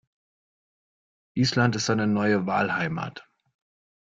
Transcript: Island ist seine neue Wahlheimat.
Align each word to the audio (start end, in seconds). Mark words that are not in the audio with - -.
Island 1.37 1.75
ist 1.75 1.85
seine 1.85 2.07
neue 2.07 2.47
Wahlheimat. 2.47 3.29